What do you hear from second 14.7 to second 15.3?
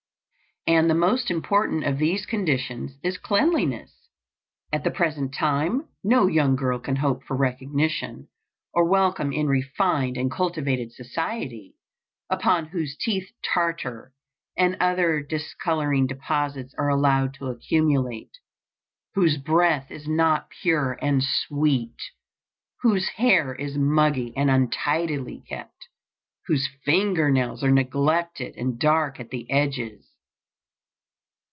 other